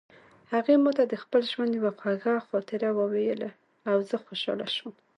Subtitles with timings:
[0.53, 3.49] هغې ما ته د خپل ژوند یوه خوږه خاطره وویله
[3.91, 4.93] او زه خوشحاله شوم